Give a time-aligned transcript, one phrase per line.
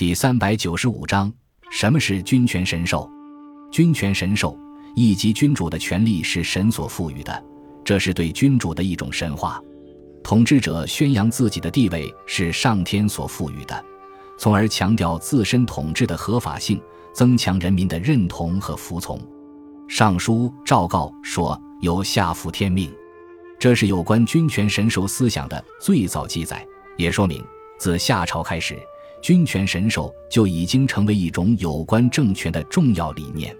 [0.00, 1.30] 第三百九十五章：
[1.70, 3.06] 什么是君权神授？
[3.70, 4.58] 君权神授，
[4.96, 7.44] 一级君主的权力是神所赋予的，
[7.84, 9.60] 这是对君主的一种神话。
[10.24, 13.84] 统治者宣扬自己的地位是上天所赋予的，
[14.38, 16.80] 从而强调自身统治的合法性，
[17.12, 19.20] 增强人民的认同和服从。
[19.86, 22.90] 尚书诏告说：“由下服天命。”
[23.60, 27.44] 这是有关君权神授思想的最早记载，也说明
[27.78, 28.78] 自夏朝开始。
[29.22, 33.54] 君权神授就已经成为一种有关政权的重要理念。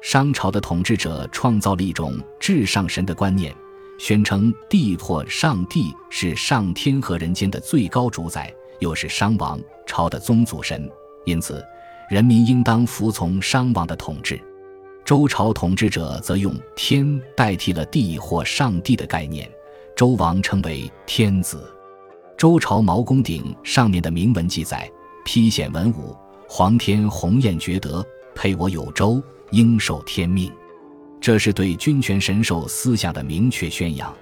[0.00, 3.54] 商朝的统治者创造了一种至上神的观念，
[3.98, 10.90] 宣称帝或上帝是上天和人间的最高主宰，又是商王朝的宗祖神，
[11.24, 11.64] 因此
[12.10, 14.40] 人民应当服从商王的统治。
[15.04, 19.50] 周朝统治者则用天代替了帝或上帝的概念，
[19.96, 21.62] 周王称为天子。
[22.42, 24.90] 周朝毛公鼎上面的铭文记载
[25.24, 26.12] ：“披显文武，
[26.48, 30.52] 皇天鸿雁觉德，配我有周，应受天命。”
[31.22, 34.12] 这是对君权神授思想的明确宣扬。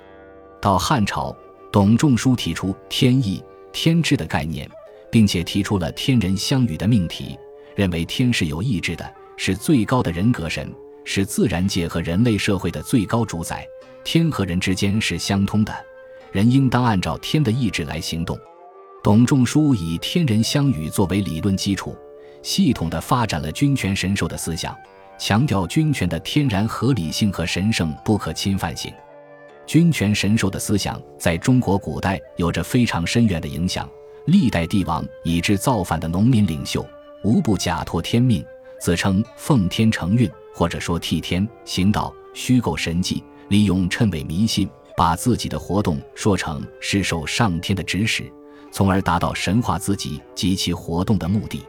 [0.61, 1.35] 到汉朝，
[1.73, 4.71] 董仲舒提出天意、天志的概念，
[5.11, 7.39] 并且提出了天人相与的命题，
[7.75, 10.71] 认为天是有意志的，是最高的人格神，
[11.07, 13.67] 是自然界和人类社会的最高主宰。
[14.05, 15.75] 天和人之间是相通的。
[16.33, 18.39] 人应当按照天的意志来行动。
[19.03, 21.97] 董仲舒以天人相与作为理论基础，
[22.43, 24.77] 系统地发展了君权神授的思想，
[25.19, 28.93] 强调君权的天然合理性和神圣不可侵犯性。
[29.67, 33.89] 君权神授的思想在中国古代有着非常深远的影响，
[34.27, 36.85] 历代帝王以致造反的农民领袖，
[37.23, 38.45] 无不假托天命，
[38.81, 44.69] 自称奉天承运，或者说替天行道，虚构神迹，利用谶纬迷信。
[44.97, 48.31] 把自己的活动说成是受上天的指使，
[48.71, 51.63] 从而达到神化自己及其活动的目的。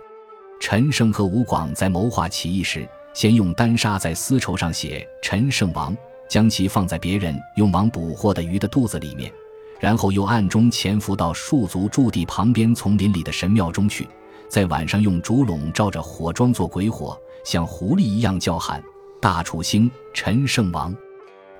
[0.59, 5.95] 陈胜和吴广在谋划起义时，先用丹砂在丝绸上写“陈胜王”，
[6.29, 9.31] 将其放在别人用网捕获的鱼的肚子里面，
[9.79, 14.07] 然后又暗中潜伏到戍卒驻地旁边丛林里的神庙中去，
[14.47, 18.83] 在晚上用竹笼照着火装作鬼火，像狐狸一样叫喊
[19.19, 20.95] ：“大楚兴，陈胜王。”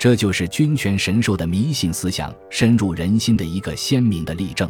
[0.01, 4.67] 这就是君权神授的迷信思想深入人心的一个鲜明的例证。